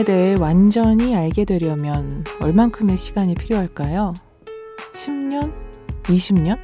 [0.00, 4.14] 누군가에 대해 완전히 알게 되려면 얼만큼의 시간이 필요할까요?
[4.94, 5.52] 10년?
[6.04, 6.58] 20년?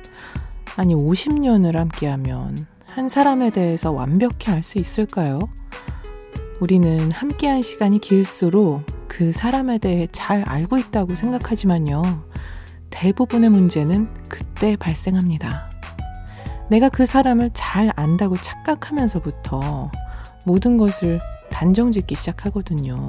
[0.77, 5.39] 아니, 50년을 함께하면 한 사람에 대해서 완벽히 알 수 있을까요?
[6.61, 12.03] 우리는 함께한 시간이 길수록 그 사람에 대해 잘 알고 있다고 생각하지만요.
[12.91, 15.71] 대부분의 문제는 그때 발생합니다.
[16.71, 19.91] 내가 그 사람을 잘 안다고 착각하면서부터
[20.45, 21.21] 모든 것을
[21.57, 23.09] 단정 짓기 시작하거든요.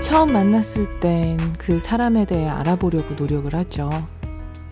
[0.00, 3.90] 처음 만났을 땐 그 사람에 대해 알아보려고 노력을 하죠.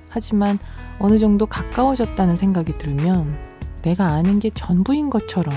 [0.08, 0.58] 하지만
[0.98, 3.36] 어느 정도 가까워졌다는 생각이 들면
[3.82, 5.52] 내가 아는 게 전부인 것처럼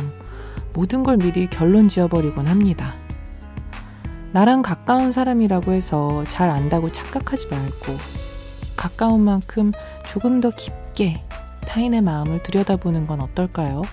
[0.73, 2.93] 모든 걸 미리 결론 지어버리곤 합니다.
[4.31, 7.97] 나랑 가까운 사람이라고 해서 잘 안다고 착각하지 말고
[8.75, 9.71] 가까운 만큼
[10.05, 11.23] 조금 더 깊게
[11.67, 13.83] 타인의 마음을 들여다보는 건 어떨까요?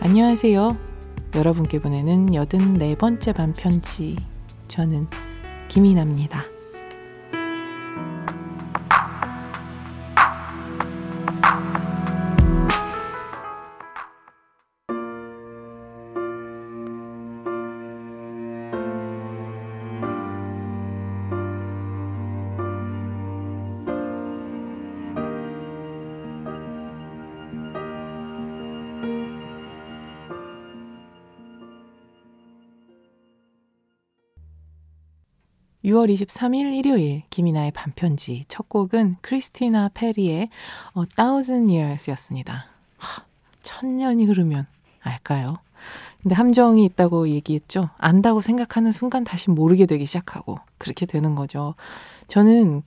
[0.00, 0.76] 안녕하세요.
[1.36, 4.16] 여러분께 보내는 84번째 반편지.
[4.66, 5.06] 저는
[5.68, 6.44] 김이나입니다.
[36.00, 40.48] 6월 23일 일요일 김이나의 반편지 첫 곡은 크리스티나 페리의
[40.96, 42.66] A Thousand Years였습니다.
[42.96, 43.24] 하,
[43.62, 44.66] 천년이 흐르면
[45.00, 45.58] 알까요?
[46.22, 47.88] 근데 함정이 있다고 얘기했죠.
[47.98, 51.74] 안다고 생각하는 순간 다시 모르게 되기 시작하고 그렇게 되는 거죠.
[52.26, 52.82] 저는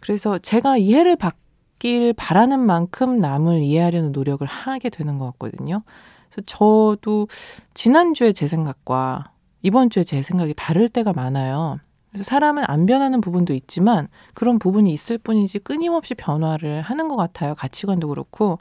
[0.00, 5.82] 그래서 제가 이해를 받길 바라는 만큼 남을 이해하려는 노력을 하게 되는 것 같거든요.
[6.30, 7.28] 그래서 저도
[7.74, 9.32] 지난주에 제 생각과
[9.62, 11.78] 이번 주에 제 생각이 다를 때가 많아요.
[12.10, 17.54] 그래서 사람은 안 변하는 부분도 있지만 그런 부분이 있을 뿐이지 끊임없이 변화를 하는 것 같아요.
[17.54, 18.58] 가치관도 그렇고.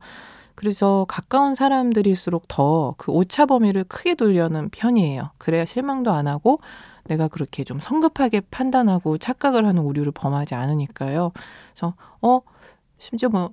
[0.55, 5.31] 그래서 가까운 사람들일수록 더 그 오차 범위를 크게 돌려는 편이에요.
[5.37, 6.59] 그래야 실망도 안 하고
[7.05, 11.31] 내가 그렇게 좀 성급하게 판단하고 착각을 하는 오류를 범하지 않으니까요.
[11.73, 12.41] 그래서 어
[12.97, 13.51] 심지어 뭐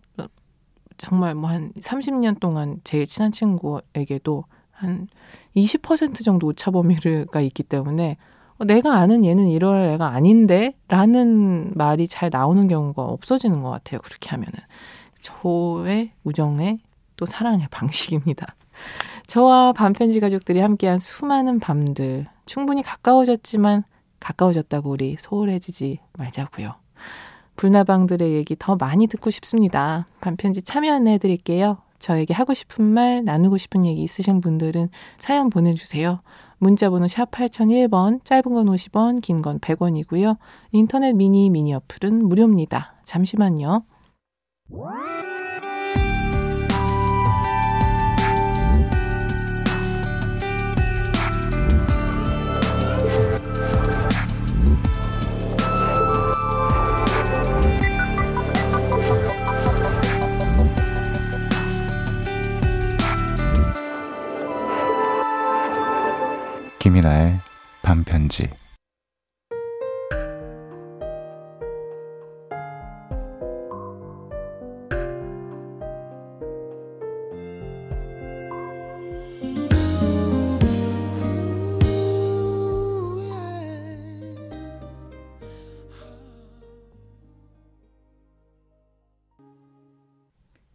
[0.99, 5.09] 정말 뭐 한 30년 동안 제일 친한 친구에게도 한
[5.57, 8.17] 20% 정도 오차 범위가 있기 때문에 어,
[8.65, 10.75] 내가 아는 얘는 이럴 애가 아닌데?
[10.89, 14.01] 라는 말이 잘 나오는 경우가 없어지는 것 같아요.
[14.01, 14.53] 그렇게 하면은.
[15.21, 16.79] 저의 우정의
[17.17, 18.55] 또 사랑의 방식입니다.
[19.27, 22.27] 저와 반편지 가족들이 함께한 수많은 밤들.
[22.47, 23.85] 충분히 가까워졌지만
[24.21, 26.75] 가까워졌다고 우리 소홀해지지 말자고요.
[27.57, 30.07] 불나방들의 얘기 더 많이 듣고 싶습니다.
[30.21, 31.79] 반편지 참여 안내해 드릴게요.
[31.99, 36.21] 저에게 하고 싶은 말, 나누고 싶은 얘기 있으신 분들은 사연 보내주세요.
[36.59, 40.39] 문자번호 샵 8001번, 짧은 건 50원, 긴 건 100원이고요.
[40.73, 42.95] 인터넷 미니 미니 어플은 무료입니다.
[43.05, 43.85] 잠시만요.
[66.97, 67.39] 김이나의
[67.83, 68.49] 반편지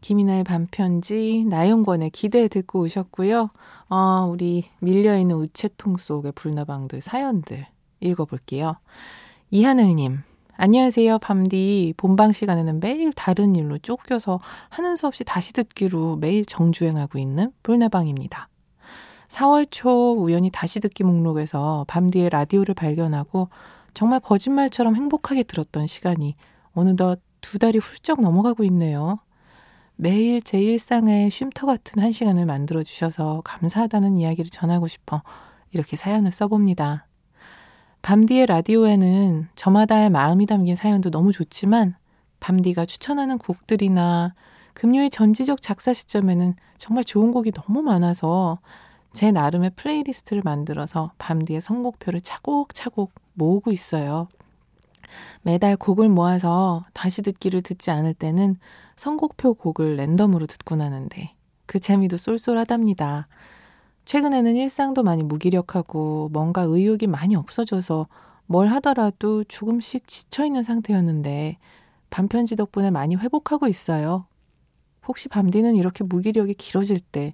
[0.02, 3.52] 김이나의 반편지, 나영권의 기대 듣고 오셨고요.
[3.90, 7.68] 어, 우리 밀려있는 우체통 속의 불나방들 사연들
[8.00, 8.78] 읽어볼게요.
[9.52, 10.18] 이하늘님,
[10.58, 11.94] 안녕하세요, 밤디.
[11.98, 14.40] 본방 시간에는 매일 다른 일로 쫓겨서
[14.70, 18.50] 하는 수 없이 다시 듣기로 매일 정주행하고 있는 불나방입니다.
[19.28, 23.50] 4월 초 우연히 다시 듣기 목록에서 밤디의 라디오를 발견하고
[23.94, 26.36] 정말 거짓말처럼 행복하게 들었던 시간이
[26.74, 29.20] 어느덧 두 달이 훌쩍 넘어가고 있네요.
[30.04, 35.22] 매일 제 일상의 쉼터 같은 한 시간을 만들어 주셔서 감사하다는 이야기를 전하고 싶어
[35.74, 37.06] 이렇게 사연을 써봅니다.
[38.02, 41.94] 밤디의 라디오에는 저마다의 마음이 담긴 사연도 너무 좋지만
[42.40, 44.34] 밤디가 추천하는 곡들이나
[44.74, 48.58] 금요일 전지적 작사 시점에는 정말 좋은 곡이 너무 많아서
[49.14, 54.30] 제 나름의 playlist를 만들어서 밤디의 선곡표를 차곡차곡 모으고 있어요.
[55.44, 58.58] 매달 곡을 모아서 다시 듣기를 듣지 않을 때는
[59.02, 61.34] 선곡표 곡을 랜덤으로 듣곤 하는데
[61.66, 63.28] 그 재미도 쏠쏠하답니다.
[64.06, 68.08] 최근에는 일상도 많이 무기력하고 뭔가 의욕이 많이 없어져서
[68.46, 71.58] 뭘 하더라도 조금씩 지쳐있는 상태였는데
[72.12, 74.28] 반편지 덕분에 많이 회복하고 있어요.
[75.08, 77.34] 혹시 밤디는 이렇게 무기력이 길어질 때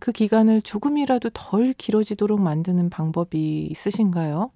[0.00, 4.50] 그 기간을 조금이라도 덜 길어지도록 만드는 방법이 있으신가요?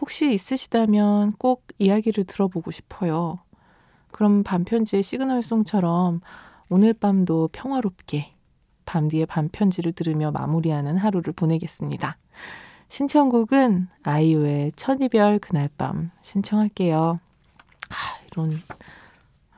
[0.00, 3.38] 혹시 있으시다면 꼭 이야기를 들어보고 싶어요.
[4.10, 6.20] 그럼 반편지의 시그널송처럼
[6.68, 8.34] 오늘 밤도 평화롭게
[8.84, 12.16] 밤 뒤에 반편지를 들으며 마무리하는 하루를 보내겠습니다.
[12.88, 17.18] 신청곡은 아이유의 첫 이별 그날 밤 신청할게요.
[17.90, 17.94] 아,
[18.32, 18.52] 이런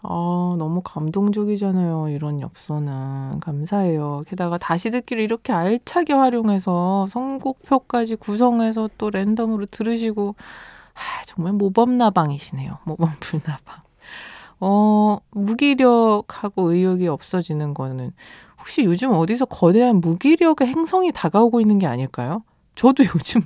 [0.02, 2.08] 아, 너무 감동적이잖아요.
[2.10, 3.40] 이런 엽서는.
[3.40, 4.22] 감사해요.
[4.28, 10.36] 게다가 다시 듣기를 이렇게 알차게 활용해서 선곡표까지 구성해서 또 랜덤으로 들으시고,
[10.94, 12.78] 아, 정말 모범나방이시네요.
[12.84, 13.80] 모범불나방.
[14.60, 18.12] 어, 무기력하고 의욕이 없어지는 거는
[18.58, 22.42] 혹시 요즘 어디서 거대한 무기력의 행성이 다가오고 있는 게 아닐까요?
[22.74, 23.42] 저도 요즘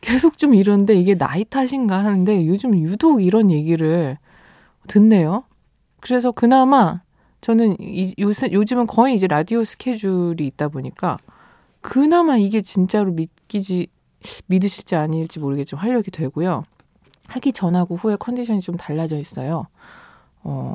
[0.00, 4.16] 계속 좀 이런데 이게 나이 탓인가 하는데 요즘 유독 이런 얘기를
[4.88, 5.44] 듣네요.
[6.00, 7.02] 그래서 그나마
[7.40, 11.18] 저는 이, 요새, 요즘은 거의 이제 라디오 스케줄이 있다 보니까
[11.80, 13.88] 그나마 이게 진짜로 믿기지,
[14.46, 16.62] 믿으실지 아닐지 모르겠지만 활력이 되고요.
[17.28, 19.66] 하기 전하고 후에 컨디션이 좀 달라져 있어요.
[20.42, 20.74] 어,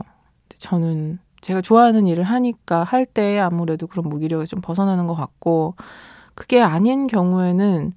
[0.58, 5.76] 저는 제가 좋아하는 일을 하니까 할 때 아무래도 그런 무기력이 좀 벗어나는 것 같고,
[6.36, 7.94] 그게 아닌 경우에는,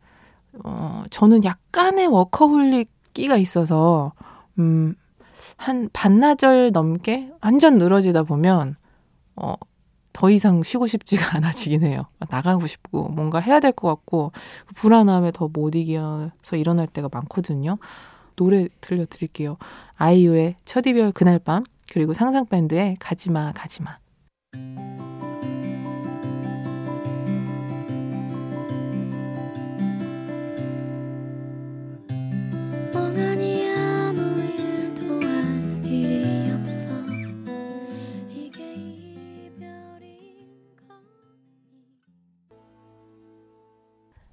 [0.64, 4.12] 어, 저는 약간의 워커홀릭 끼가 있어서,
[4.58, 4.94] 음,
[5.56, 8.76] 한 반나절 넘게 완전 늘어지다 보면
[9.36, 9.54] 어,
[10.12, 12.02] 더 이상 쉬고 싶지가 않아지긴 해요.
[12.30, 14.32] 나가고 싶고 뭔가 해야 될 것 같고
[14.66, 17.78] 그 불안함에 더 못 이겨서 일어날 때가 많거든요.
[18.38, 19.56] 노래 들려드릴게요.
[19.96, 23.98] 아이유의 첫 이별 그날 밤 그리고 상상밴드의 가지마 가지마.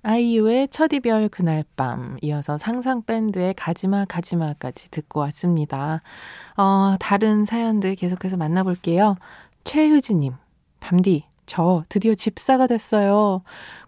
[0.07, 6.03] 아이유의 첫 이별 그날 밤 이어서 상상 밴드의 가지마 가지마까지 듣고 왔습니다.
[6.55, 9.15] 어, 다른 사연들 계속해서 만나볼게요.
[9.63, 10.33] 최효진님,
[10.79, 13.41] 밤디, 저 드디어 집사가 됐어요.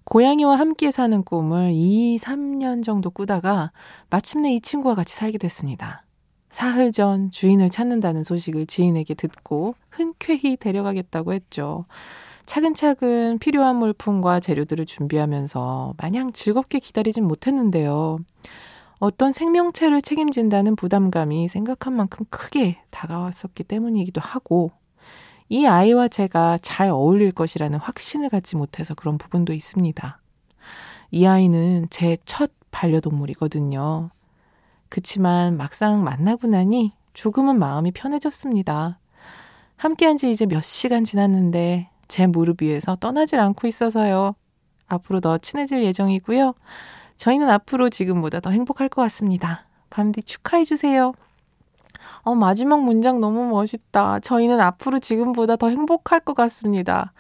[0.06, 3.72] 고양이와 함께 사는 꿈을 2, 3년 정도 꾸다가
[4.10, 6.04] 마침내 이 친구와 같이 살게 됐습니다.
[6.50, 11.84] 사흘 전 주인을 찾는다는 소식을 지인에게 듣고 흔쾌히 데려가겠다고 했죠.
[12.48, 18.20] 차근차근 필요한 물품과 재료들을 준비하면서 마냥 즐겁게 기다리진 못했는데요.
[19.00, 24.72] 어떤 생명체를 책임진다는 부담감이 생각한 만큼 크게 다가왔었기 때문이기도 하고,
[25.50, 30.20] 이 아이와 제가 잘 어울릴 것이라는 확신을 갖지 못해서 그런 부분도 있습니다.
[31.12, 34.10] 이 아이는 제 첫 반려동물이거든요.
[34.90, 39.00] 그치만 막상 만나고 나니 조금은 마음이 편해졌습니다.
[39.76, 44.36] 함께한 지 이제 몇 시간 지났는데 제 무릎 위에서 떠나질 않고 있어서요.
[44.88, 46.54] 앞으로 더 친해질 예정이고요.
[47.18, 49.68] 저희는 앞으로 지금보다 더 행복할 것 같습니다.
[49.90, 51.14] 밤디 축하해주세요.
[52.22, 54.20] 어, 마지막 문장 너무 멋있다.
[54.20, 57.14] 저희는 앞으로 지금보다 더 행복할 것 같습니다.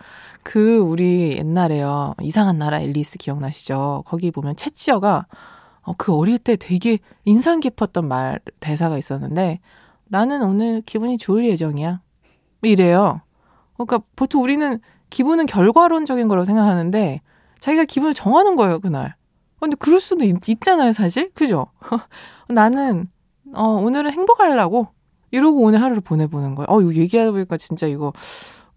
[0.44, 2.14] 그, 우리 옛날에요.
[2.22, 4.04] 이상한 나라 앨리스 기억나시죠?
[4.06, 5.26] 거기 보면 채치어가,
[5.82, 9.60] 어, 그 어릴 때 되게 인상 깊었던 말, 대사가 있었는데,
[10.06, 12.02] 나는 오늘 기분이 좋을 예정이야.
[12.62, 13.22] 이래요.
[13.78, 14.80] 그러니까 보통 우리는
[15.10, 17.22] 기분은 결과론적인 거라고 생각하는데
[17.60, 19.16] 자기가 기분을 정하는 거예요, 그날.
[19.60, 21.32] 근데 그럴 수도 있, 잖아요 사실.
[21.34, 21.68] 그죠?
[22.50, 23.10] 나는
[23.54, 24.88] 어, 오늘은 행복하려고
[25.32, 26.68] 이러고 오늘 하루를 보내보는 거예요.
[26.70, 28.14] 어, 이거 얘기하다 보니까 진짜 이거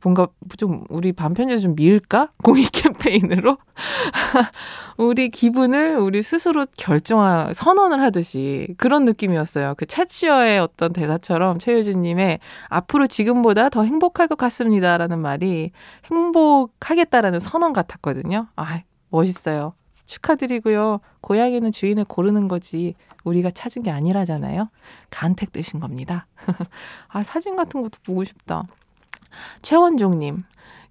[0.03, 2.31] 뭔가 좀 우리 반편지 좀 밀까?
[2.43, 3.59] 공익 캠페인으로?
[4.97, 9.75] 우리 기분을 우리 스스로 결정하, 선언을 하듯이 그런 느낌이었어요.
[9.77, 14.99] 그 채치어의 어떤 대사처럼 최유진님의 앞으로 지금보다 더 행복할 것 같습니다.
[14.99, 15.71] 라는 말이
[16.11, 18.49] 행복하겠다라는 선언 같았거든요.
[18.57, 18.81] 아,
[19.11, 19.75] 멋있어요.
[20.07, 21.01] 축하드리고요.
[21.21, 24.69] 고양이는 주인을 고르는 거지 우리가 찾은 게 아니라잖아요.
[25.11, 26.27] 간택되신 겁니다.
[27.09, 28.65] 아, 사진 같은 것도 보고 싶다.
[29.63, 30.45] 최원종님,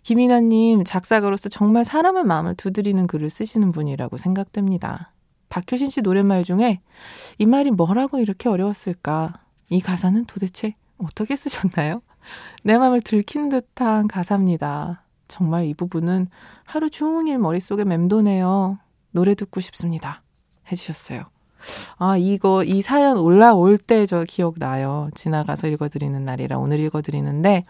[0.04, 5.12] 김이나님 작사가로서 정말 사람의 마음을 두드리는 글을 쓰시는 분이라고 생각됩니다.
[5.50, 6.80] 박효신 씨 노랫말 중에
[7.38, 9.34] 이 말이 뭐라고 이렇게 어려웠을까?
[9.70, 12.02] 이 가사는 도대체 어떻게 쓰셨나요?
[12.64, 15.04] 내 마음을 들킨 듯한 가사입니다.
[15.28, 16.28] 정말 이 부분은
[16.66, 18.78] 하루 종일 머릿속에 맴도네요.
[19.12, 20.22] 노래 듣고 싶습니다.
[20.72, 21.26] 해주셨어요.
[21.98, 25.10] 아, 이거, 이 사연 올라올 때 저 기억나요.
[25.14, 27.64] 지나가서 읽어드리는 날이라 오늘 읽어드리는데,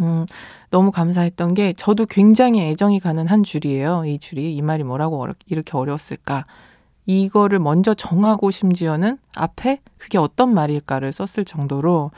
[0.00, 0.26] 음,
[0.70, 4.04] 너무 감사했던 게 저도 굉장히 애정이 가는 한 줄이에요.
[4.06, 4.54] 이 줄이.
[4.54, 6.46] 이 말이 뭐라고 어려, 이렇게 어려웠을까.
[7.06, 12.10] 이거를 먼저 정하고 심지어는 앞에 그게 어떤 말일까를 썼을 정도로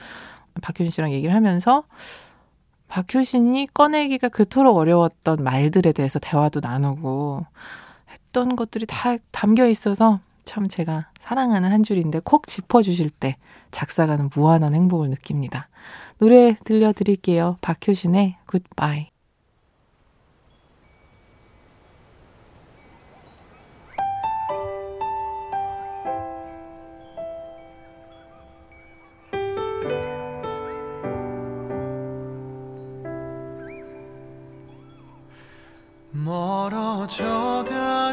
[0.62, 1.85] 박효신 씨랑 얘기를 하면서
[2.88, 7.45] 박효신이 꺼내기가 그토록 어려웠던 말들에 대해서 대화도 나누고
[8.11, 13.37] 했던 것들이 다 담겨 있어서 참 제가 사랑하는 한 줄인데 콕 짚어주실 때
[13.73, 15.68] 작사가는 무한한 행복을 느낍니다.
[16.18, 17.58] 노래 들려드릴게요.
[17.61, 19.08] 박효신의 굿바이.
[36.25, 38.06] 멀어져가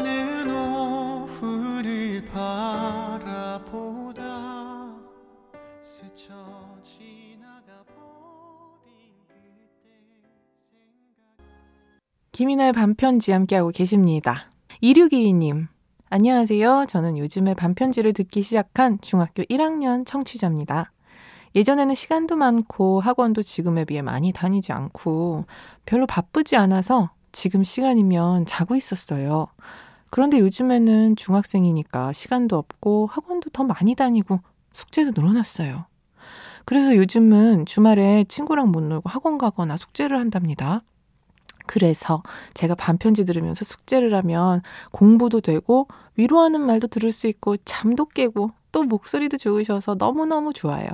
[12.34, 14.46] 김이나의 반편지 함께하고 계십니다.
[14.82, 15.68] 2622님
[16.10, 16.86] 안녕하세요.
[16.88, 20.90] 저는 요즘에 반편지를 듣기 시작한 중학교 1학년 청취자입니다.
[21.54, 25.44] 예전에는 시간도 많고 학원도 지금에 비해 많이 다니지 않고
[25.86, 29.46] 별로 바쁘지 않아서 지금 시간이면 자고 있었어요.
[30.10, 34.40] 그런데 요즘에는 중학생이니까 시간도 없고 학원도 더 많이 다니고
[34.72, 35.86] 숙제도 늘어났어요.
[36.64, 40.82] 그래서 요즘은 주말에 친구랑 못 놀고 학원 가거나 숙제를 한답니다.
[41.66, 42.22] 그래서
[42.54, 48.82] 제가 반편지 들으면서 숙제를 하면 공부도 되고 위로하는 말도 들을 수 있고 잠도 깨고 또
[48.82, 50.88] 목소리도 좋으셔서 너무너무 좋아요.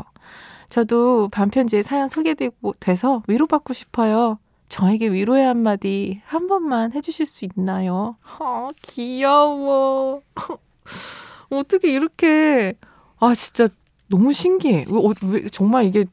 [0.69, 4.39] 저도 밤편지에 사연 소개되고 돼서 위로받고 싶어요.
[4.69, 8.17] 저에게 위로의 한마디 한 번만 해주실 수 있나요?
[8.39, 10.23] 아, 귀여워.
[11.51, 12.75] 어떻게 이렇게,
[13.19, 13.67] 아, 진짜
[14.09, 14.85] 너무 신기해.
[14.89, 16.05] 왜, 어, 왜 정말 이게,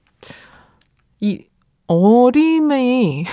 [1.19, 1.45] 이
[1.86, 3.25] 어림이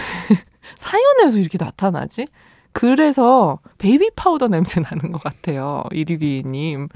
[0.84, 2.26] 사연에서 이렇게 나타나지?
[2.72, 5.82] 그래서 baby powder 냄새 나는 것 같아요.
[5.92, 6.88] 이류기님.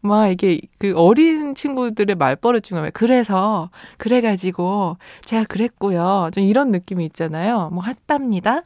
[0.00, 3.68] 막 이게 그 어린 친구들의 말버릇 중에 그래서
[3.98, 6.30] 그래가지고 제가 그랬고요.
[6.32, 7.68] 좀 이런 느낌이 있잖아요.
[7.72, 8.62] 뭐 했답니다.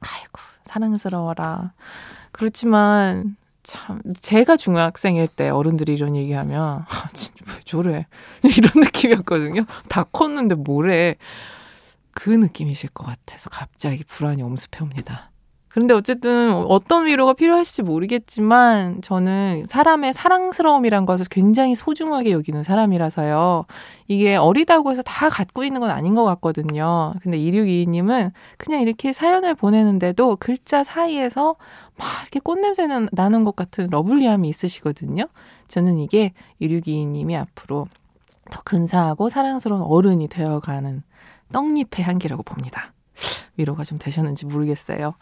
[0.00, 1.72] 아이고 사랑스러워라.
[2.30, 8.06] 그렇지만 참 제가 중학생일 때 어른들이 이런 얘기하면 아, 진짜 왜 저래
[8.44, 9.64] 이런 느낌이었거든요.
[9.88, 11.16] 다 컸는데 뭐래
[12.14, 15.30] 그 느낌이실 것 같아서 갑자기 불안이 엄습해 옵니다.
[15.74, 23.64] 그런데 어쨌든 어떤 위로가 필요하실지 모르겠지만 저는 사람의 사랑스러움이란 것을 굉장히 소중하게 여기는 사람이라서요.
[24.06, 27.14] 이게 어리다고 해서 다 갖고 있는 건 아닌 것 같거든요.
[27.22, 31.56] 근데 2622님은 그냥 이렇게 사연을 보내는데도 글자 사이에서
[31.98, 35.24] 막 이렇게 꽃냄새 나는 것 같은 lovely함이 있으시거든요.
[35.66, 37.88] 저는 이게 2622님이 앞으로
[38.52, 41.02] 더 근사하고 사랑스러운 어른이 되어가는
[41.52, 42.92] 떡잎의 향기라고 봅니다.
[43.56, 45.14] 위로가 좀 되셨는지 모르겠어요.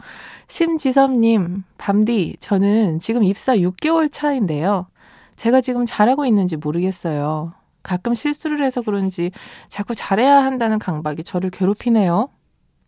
[0.47, 4.87] 심지섭님, 밤디, 저는 지금 입사 6개월 차인데요.
[5.35, 7.53] 제가 지금 잘하고 있는지 모르겠어요.
[7.83, 9.31] 가끔 실수를 해서 그런지
[9.67, 12.29] 자꾸 잘해야 한다는 강박이 저를 괴롭히네요.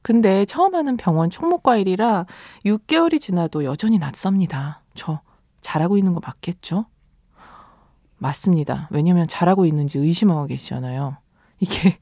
[0.01, 2.25] 근데 처음 하는 병원 총무과일이라
[2.65, 4.81] 6개월이 지나도 여전히 낯섭니다.
[4.93, 5.19] 저
[5.61, 6.85] 잘하고 있는 거 맞겠죠?
[8.17, 8.87] 맞습니다.
[8.91, 11.17] 왜냐면 잘하고 있는지 의심하고 계시잖아요.
[11.59, 11.97] 이게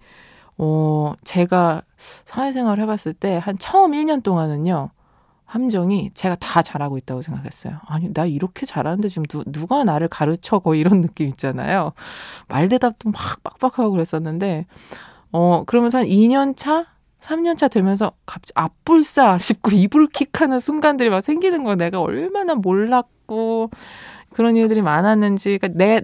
[0.58, 1.82] 어, 제가
[2.26, 4.90] 사회생활 해봤을 때 한 처음 1년 동안은요,
[5.46, 7.80] 함정이 제가 다 잘하고 있다고 생각했어요.
[7.88, 10.60] 아니, 나 이렇게 잘하는데 지금 누, 누가 나를 가르쳐?
[10.60, 11.94] 거 이런 느낌 있잖아요.
[12.48, 14.66] 말 대답도 막 빡빡하고 그랬었는데,
[15.32, 16.88] 어, 그러면서 한 2년 차?
[17.20, 23.70] 3년 차 되면서 갑자기 앞불싸 싶고 이불킥 하는 순간들이 막 생기는 거 내가 얼마나 몰랐고,
[24.34, 26.02] 그런 일들이 많았는지, 그러니까 내,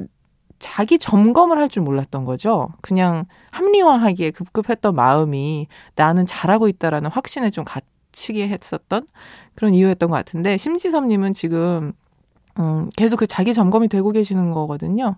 [0.60, 2.70] 자기 점검을 할 줄 몰랐던 거죠.
[2.82, 9.06] 그냥 합리화하기에 급급했던 마음이 나는 잘하고 있다라는 확신에 좀 갇히게 했었던
[9.56, 11.92] 그런 이유였던 것 같은데 심지섭님은 지금
[12.60, 15.16] 음, 계속 그 자기 점검이 되고 계시는 거거든요.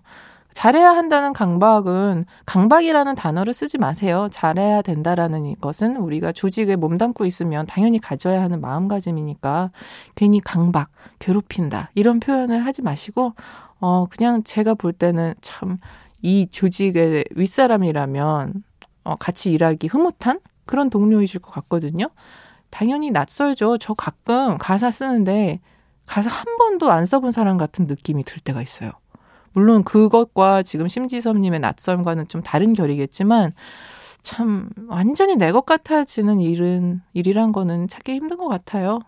[0.54, 4.28] 잘해야 한다는 강박은 강박이라는 단어를 쓰지 마세요.
[4.30, 9.70] 잘해야 된다라는 것은 우리가 조직에 몸담고 있으면 당연히 가져야 하는 마음가짐이니까
[10.14, 13.34] 괜히 강박, 괴롭힌다 이런 표현을 하지 마시고
[13.80, 15.78] 어, 그냥 제가 볼 때는 참
[16.22, 18.62] 이 조직의 윗사람이라면
[19.04, 22.08] 어, 같이 일하기 흐뭇한 그런 동료이실 것 같거든요.
[22.70, 23.78] 당연히 낯설죠.
[23.78, 25.60] 저 가끔 가사 쓰는데
[26.06, 28.92] 가사 한 번도 안 써본 사람 같은 느낌이 들 때가 있어요.
[29.54, 33.50] 물론 그것과 지금 심지섭님의 낯설과는 좀 다른 결이겠지만
[34.22, 39.00] 참 완전히 내 것 같아지는 일은 일이란 거는 찾기 힘든 것 같아요.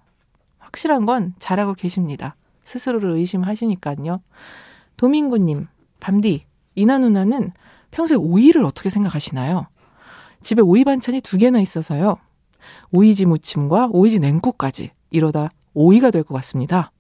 [0.58, 2.34] 확실한 건 잘하고 계십니다.
[2.64, 4.20] 스스로를 의심하시니까요.
[4.96, 5.66] 도민구님,
[6.00, 7.52] 밤디, 이나 누나는
[7.90, 9.66] 평소에 오이를 어떻게 생각하시나요?
[10.42, 12.16] 집에 오이 반찬이 두 개나 있어서요.
[12.92, 16.90] 오이지 무침과 오이지 냉국까지 이러다 오이가 될 것 같습니다.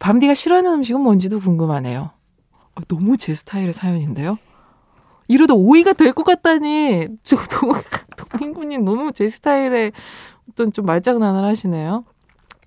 [0.00, 2.10] 밤디가 싫어하는 음식은 뭔지도 궁금하네요.
[2.78, 4.38] 어, 너무 제 스타일의 사연인데요.
[5.26, 7.74] 이러다 오이가 될 것 같다니 저도
[8.16, 9.92] 도민구님 너무 제 스타일의
[10.50, 12.04] 어떤 좀 말장난을 하시네요.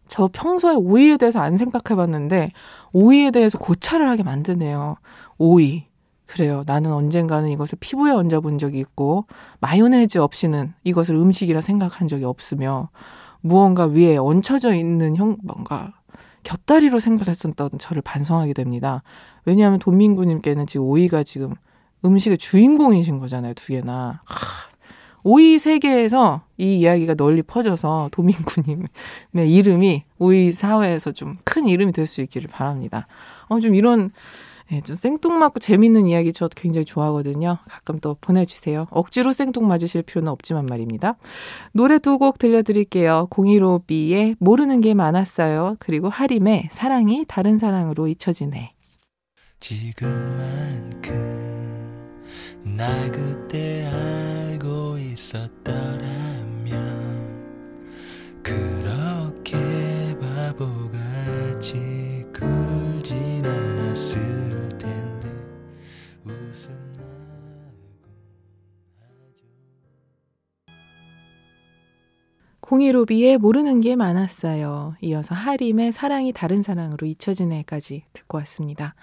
[0.08, 2.50] 저 평소에 오이에 대해서 안 생각해봤는데
[2.94, 4.98] 오이에 대해서 고찰을 하게 만드네요.
[5.38, 5.86] 오이.
[6.28, 6.64] 그래요.
[6.66, 9.26] 나는 언젠가는 이것을 피부에 얹어본 적이 있고
[9.60, 12.90] 마요네즈 없이는 이것을 음식이라 생각한 적이 없으며
[13.42, 15.94] 무언가 위에 얹혀져 있는 형 뭔가
[16.44, 19.04] 곁다리로 생각했었던 저를 반성하게 됩니다.
[19.46, 21.56] 왜냐하면 돈민구님께는 지금 오이가 지금
[22.06, 24.22] 음식의 주인공이신 거잖아요, 두 개나.
[24.26, 24.70] 하,
[25.24, 28.88] 오이 세계에서 이 이야기가 널리 퍼져서 도민구님의
[29.52, 33.06] 이름이 오이 사회에서 좀 큰 이름이 될 수 있기를 바랍니다.
[33.48, 34.12] 어, 좀 이런
[34.72, 37.58] 네, 좀 생뚱맞고 재밌는 이야기 저도 굉장히 좋아하거든요.
[37.68, 38.88] 가끔 또 보내주세요.
[38.90, 41.18] 억지로 생뚱맞으실 필요는 없지만 말입니다.
[41.74, 43.28] 노래 두 곡 들려드릴게요.
[43.32, 45.76] 015B의 모르는 게 많았어요.
[45.80, 48.72] 그리고 하림의 사랑이 다른 사랑으로 잊혀지네.
[49.60, 51.12] 지금만큼
[52.64, 56.72] 날 그때 알고 있었더라면
[58.44, 61.91] 그렇게 바보같이
[72.82, 74.96] 공이로비의 모르는 게 많았어요.
[75.02, 78.96] 이어서 하림의 사랑이 다른 사랑으로 잊혀지네까지 듣고 왔습니다.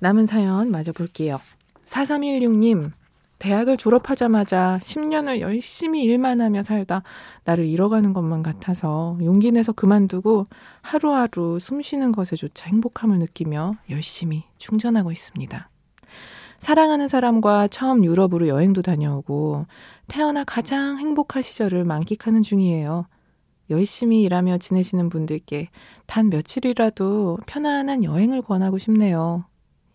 [0.00, 1.38] 남은 사연 마저 볼게요.
[1.86, 2.90] 4316님,
[3.38, 7.04] 대학을 졸업하자마자 10년을 열심히 일만 하며 살다
[7.44, 10.44] 나를 잃어가는 것만 같아서 용기 내서 그만두고
[10.82, 15.70] 하루하루 숨 쉬는 것에조차 행복함을 느끼며 열심히 충전하고 있습니다.
[16.58, 19.66] 사랑하는 사람과 처음 유럽으로 여행도 다녀오고
[20.08, 23.06] 태어나 가장 행복한 시절을 만끽하는 중이에요.
[23.70, 25.68] 열심히 일하며 지내시는 분들께
[26.06, 29.44] 단 며칠이라도 편안한 여행을 권하고 싶네요.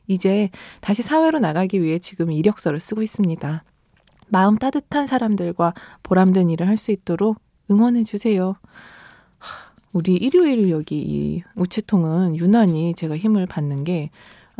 [0.07, 0.49] 이제
[0.81, 3.63] 다시 사회로 나가기 위해 지금 이력서를 쓰고 있습니다.
[4.27, 7.37] 마음 따뜻한 사람들과 보람된 일을 할 수 있도록
[7.69, 8.55] 응원해 주세요.
[9.93, 14.09] 우리 일요일 여기 이 우체통은 유난히 제가 힘을 받는 게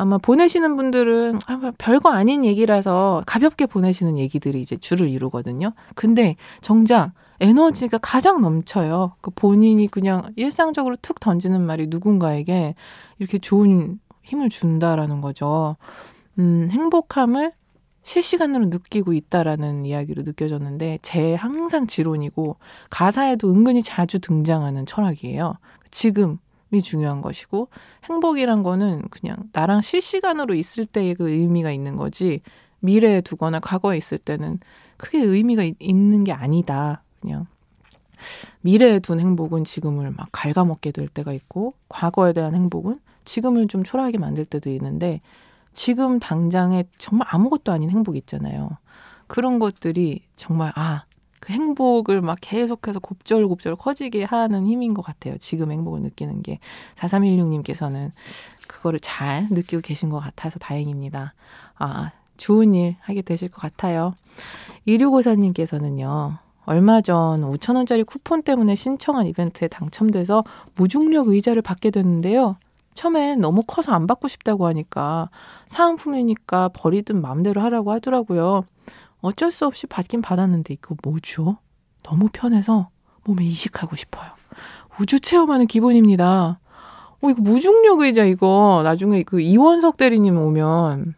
[0.01, 5.73] 아마 보내시는 분들은 아, 별거 아닌 얘기라서 가볍게 보내시는 얘기들이 이제 줄을 이루거든요.
[5.93, 9.13] 근데 정작 에너지가 가장 넘쳐요.
[9.21, 12.73] 그 본인이 그냥 일상적으로 툭 던지는 말이 누군가에게
[13.19, 15.77] 이렇게 좋은 힘을 준다라는 거죠.
[16.39, 17.51] 음, 행복함을
[18.01, 22.55] 실시간으로 느끼고 있다라는 이야기로 느껴졌는데 제 항상 지론이고
[22.89, 25.57] 가사에도 은근히 자주 등장하는 철학이에요.
[25.91, 26.37] 지금이
[26.79, 27.67] 중요한 것이고
[28.05, 32.41] 행복이란 거는 그냥 나랑 실시간으로 있을 때의 그 의미가 있는 거지
[32.79, 34.59] 미래에 두거나 과거에 있을 때는
[34.97, 37.03] 크게 의미가 있는 게 아니다.
[37.19, 37.47] 그냥
[38.61, 44.17] 미래에 둔 행복은 지금을 막 갉아먹게 될 때가 있고 과거에 대한 행복은 지금을 좀 초라하게
[44.17, 45.21] 만들 때도 있는데
[45.73, 48.77] 지금 당장에 정말 아무것도 아닌 행복 있잖아요.
[49.27, 51.05] 그런 것들이 정말 아,
[51.41, 55.37] 그 행복을 막 계속해서 곱절곱절 커지게 하는 힘인 것 같아요.
[55.39, 56.59] 지금 행복을 느끼는 게.
[56.95, 58.11] 4316님께서는
[58.67, 61.33] 그거를 잘 느끼고 계신 것 같아서 다행입니다.
[61.77, 64.13] 아, 좋은 일 하게 되실 것 같아요.
[64.87, 66.37] 2654님께서는요.
[66.65, 70.43] 얼마 전 5천원짜리 쿠폰 때문에 신청한 이벤트에 당첨돼서
[70.75, 72.55] 무중력 의자를 받게 됐는데요.
[72.93, 75.29] 처음엔 너무 커서 안 받고 싶다고 하니까
[75.65, 78.65] 사은품이니까 버리든 마음대로 하라고 하더라고요.
[79.21, 81.57] 어쩔 수 없이 받긴 받았는데 이거 뭐죠?
[82.03, 82.89] 너무 편해서
[83.23, 84.31] 몸에 이식하고 싶어요.
[84.99, 86.59] 우주 체험하는 기분입니다.
[87.21, 91.13] 어, 이거 무중력 의자 이거 나중에 그 이원석 대리님 오면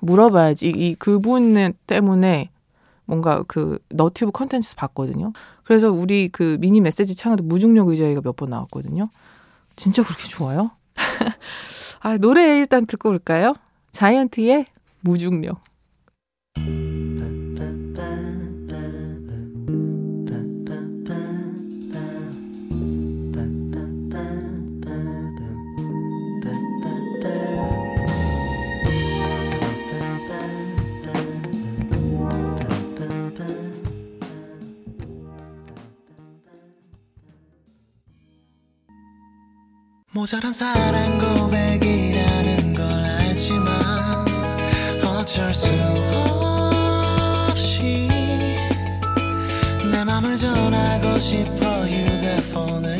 [0.00, 0.68] 물어봐야지.
[0.68, 2.50] 이, 이 그분 때문에
[3.04, 5.32] 뭔가 그 너튜브 컨텐츠 봤거든요.
[5.64, 9.08] 그래서 우리 그 미니 메시지 창에도 무중력 의자가 몇 번 나왔거든요.
[9.76, 10.70] 진짜 그렇게 좋아요?
[12.00, 13.54] 아, 노래 일단 듣고 올까요?
[13.92, 14.66] 자이언트의
[15.00, 15.60] 무중력.
[40.20, 43.72] 모자란 사랑 고백이라는 걸 알지만
[45.02, 45.72] 어쩔 수
[47.48, 48.06] 없이
[49.90, 52.99] 내 맘을 전하고 싶어 휴대폰을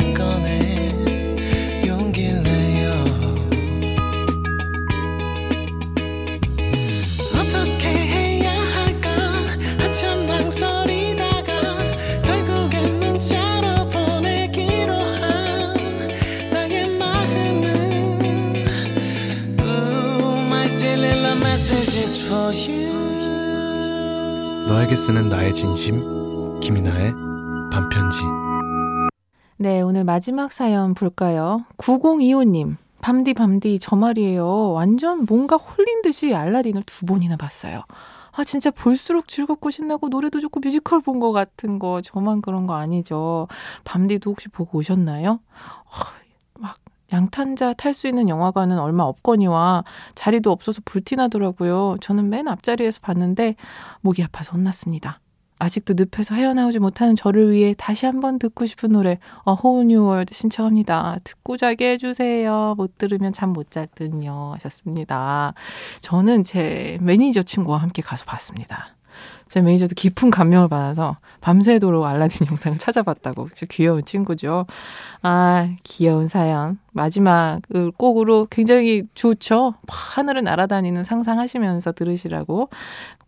[25.10, 27.12] 쓰는 나의 진심 김이나의
[27.72, 28.20] 반편지
[29.56, 31.64] 네, 오늘 마지막 사연 볼까요?
[31.78, 32.76] 9025님.
[33.02, 34.70] 밤디 밤디 저 말이에요.
[34.70, 37.82] 완전 뭔가 홀린 듯이 알라딘을 두 번이나 봤어요.
[38.30, 42.74] 아 진짜 볼수록 즐겁고 신나고 노래도 좋고 뮤지컬 본 것 같은 거 저만 그런 거
[42.74, 43.48] 아니죠.
[43.82, 45.40] 밤디도 혹시 보고 오셨나요?
[45.90, 46.14] 아, 막
[47.12, 51.96] 양탄자 탈 수 있는 영화관은 얼마 없거니와 자리도 없어서 불티나더라고요.
[52.00, 53.56] 저는 맨 앞자리에서 봤는데
[54.00, 55.20] 목이 아파서 혼났습니다.
[55.58, 60.32] 아직도 늪에서 헤어나오지 못하는 저를 위해 다시 한번 듣고 싶은 노래 A Whole New World
[60.34, 61.18] 신청합니다.
[61.22, 62.74] 듣고 자게 해주세요.
[62.78, 65.52] 못 들으면 잠 못 자거든요 하셨습니다.
[66.00, 68.96] 저는 제 매니저 친구와 함께 가서 봤습니다.
[69.50, 73.48] 제 매니저도 깊은 감명을 받아서 밤새도록 알라딘 영상을 찾아봤다고.
[73.54, 74.66] 저 귀여운 친구죠.
[75.22, 76.78] 아, 귀여운 사연.
[76.92, 77.60] 마지막
[77.96, 79.74] 곡으로 굉장히 좋죠.
[79.88, 82.68] 하늘을 날아다니는 상상하시면서 들으시라고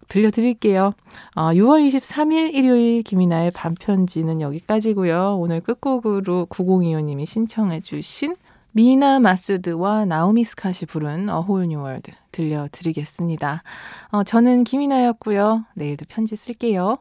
[0.06, 0.92] 들려드릴게요.
[1.34, 5.38] 어, 6월 23일 일요일 김이나의 반편지는 여기까지고요.
[5.40, 8.36] 오늘 끝곡으로 9025님이 신청해 주신
[8.74, 13.62] 미나 마수드와 나오미 스카시 부른 Whole New World 들려드리겠습니다.
[14.10, 15.66] 어, 저는 김이나였고요.
[15.74, 16.96] 내일도 편지 쓸게요.